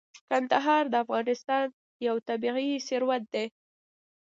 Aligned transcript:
کندهار 0.29 0.83
د 0.89 0.95
افغانستان 1.03 1.65
یو 2.07 2.15
طبعي 2.27 2.71
ثروت 2.87 3.23
دی. 3.33 3.45